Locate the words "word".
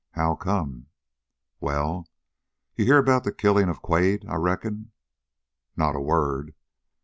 6.01-6.55